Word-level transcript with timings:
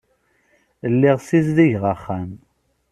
Lliɣ 0.93 1.17
ssizdigeɣ 1.21 1.83
axxam. 1.93 2.29